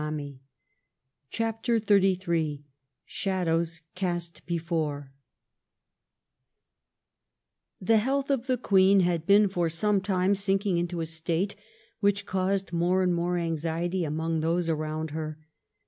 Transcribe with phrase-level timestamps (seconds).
[0.01, 0.41] 155
[1.29, 2.63] CHAPTEE XXXIII
[3.05, 5.09] SHADOWS CAST BEFOEE
[7.79, 11.55] The health of the Queen had been for some time sinking into a state
[11.99, 15.37] which caused more and more anxiety among those around her.